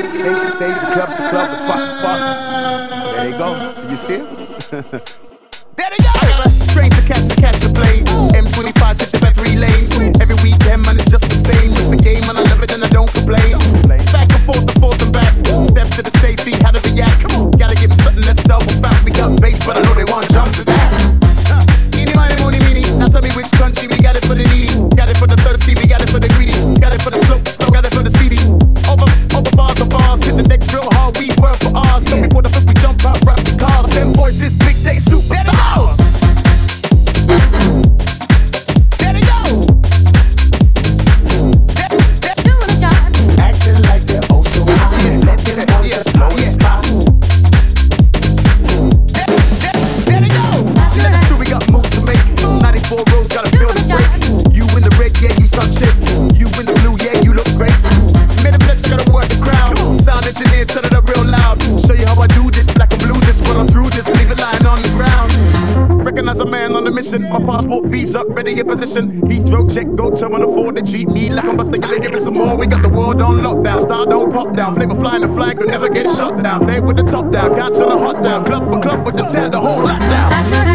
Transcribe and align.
stage, 0.00 0.22
to 0.22 0.46
stage, 0.46 0.80
club 0.92 1.16
to 1.16 1.28
club, 1.28 1.58
spot 1.58 1.78
to 1.78 1.86
spot. 1.86 3.14
There 3.14 3.30
they 3.30 3.38
go. 3.38 3.88
You 3.90 3.96
see 3.96 4.22
there 5.80 5.90
they 5.90 6.04
go. 6.04 6.10
Train 6.72 6.90
to 6.90 7.02
catch, 7.06 7.36
catch 7.36 7.64
a 7.64 7.72
plane. 7.72 8.04
M25 8.34 8.96
switch 8.96 9.12
the 9.12 9.18
battery 9.20 9.56
lanes. 9.56 9.90
a 66.40 66.46
man 66.46 66.74
on 66.74 66.86
a 66.86 66.90
mission. 66.90 67.22
My 67.22 67.38
passport 67.38 67.86
visa, 67.86 68.24
ready 68.28 68.58
in 68.58 68.66
position. 68.66 69.20
Heathrow 69.22 69.72
check, 69.72 69.86
go 69.94 70.10
terminal 70.10 70.52
four. 70.54 70.72
They 70.72 70.82
treat 70.82 71.08
me 71.08 71.30
like 71.30 71.44
I'm 71.44 71.56
busting. 71.56 71.80
They 71.80 71.98
give 71.98 72.12
me 72.12 72.20
some 72.20 72.34
more. 72.34 72.56
We 72.56 72.66
got 72.66 72.82
the 72.82 72.88
world 72.88 73.20
on 73.20 73.38
lockdown. 73.38 73.80
Star 73.80 74.06
don't 74.06 74.32
pop 74.32 74.54
down. 74.54 74.74
Flavor 74.74 74.94
flying 74.94 75.22
the 75.22 75.28
flag, 75.28 75.58
could 75.58 75.68
never 75.68 75.88
get 75.88 76.06
shut 76.06 76.42
down. 76.42 76.64
Play 76.64 76.80
with 76.80 76.96
the 76.96 77.02
top 77.02 77.30
down, 77.30 77.54
got 77.54 77.74
to 77.74 77.80
the 77.80 77.98
hot 77.98 78.22
down. 78.22 78.44
Club 78.44 78.64
for 78.64 78.80
club, 78.80 79.06
we 79.06 79.12
just 79.12 79.34
tear 79.34 79.48
the 79.48 79.60
whole 79.60 79.82
lot 79.84 79.98
down. 79.98 80.69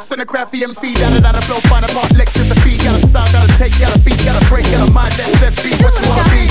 Send 0.00 0.22
a 0.22 0.26
crafty 0.26 0.64
MC 0.64 0.94
down 0.94 1.12
and 1.12 1.24
out 1.24 1.36
of 1.36 1.44
flow, 1.44 1.60
find 1.68 1.84
a 1.84 1.88
part, 1.92 2.10
electricity. 2.10 2.78
Gotta 2.78 3.04
stop, 3.04 3.30
gotta 3.30 3.52
take, 3.60 3.76
gotta 3.78 4.00
beat, 4.00 4.16
gotta 4.24 4.40
break, 4.48 4.64
gotta 4.72 4.90
mind 4.90 5.12
that 5.20 5.28
best 5.44 5.60
be 5.62 5.70
what 5.84 5.92
you 5.92 6.02
wanna 6.08 6.24
be. 6.32 6.48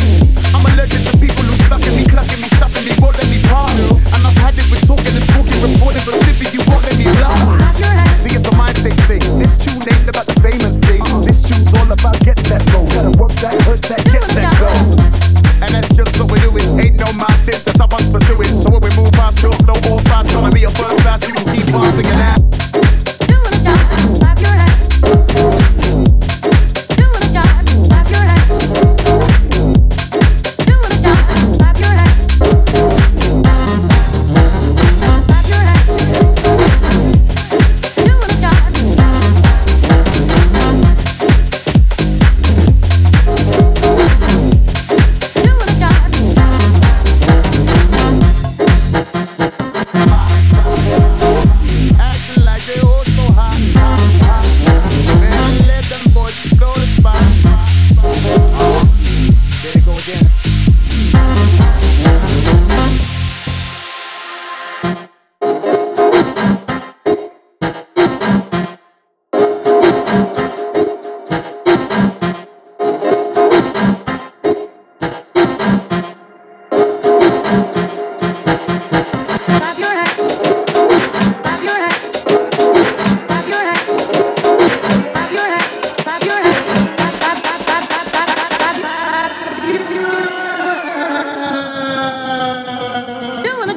I'm 0.53 0.61
allergic 0.69 1.01
to 1.09 1.17
people 1.17 1.43
who 1.43 1.57
stuck 1.65 1.81
in 1.81 1.97
me, 1.97 2.05
clucking 2.05 2.39
me, 2.39 2.47
stuffing 2.55 2.85
me, 2.85 2.93
won't 3.01 3.17
let 3.17 3.27
me 3.27 3.41
pass. 3.49 3.73
And 4.15 4.21
I've 4.21 4.38
had 4.38 4.53
this 4.53 4.69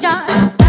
yeah. 0.03 0.62